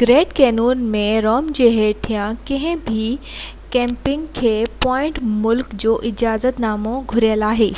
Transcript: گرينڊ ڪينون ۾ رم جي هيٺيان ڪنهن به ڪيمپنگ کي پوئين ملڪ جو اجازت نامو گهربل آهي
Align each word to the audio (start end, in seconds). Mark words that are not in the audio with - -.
گرينڊ 0.00 0.32
ڪينون 0.38 0.80
۾ 0.94 1.02
رم 1.26 1.50
جي 1.58 1.66
هيٺيان 1.74 2.40
ڪنهن 2.48 2.80
به 2.88 3.04
ڪيمپنگ 3.76 4.26
کي 4.40 4.54
پوئين 4.86 5.22
ملڪ 5.44 5.78
جو 5.84 5.94
اجازت 6.12 6.58
نامو 6.66 6.96
گهربل 7.14 7.46
آهي 7.50 7.70